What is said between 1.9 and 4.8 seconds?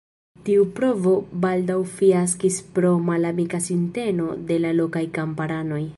fiaskis pro malamika sinteno de la